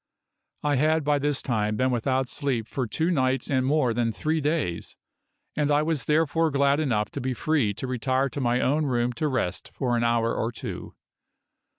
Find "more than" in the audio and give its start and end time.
3.67-4.11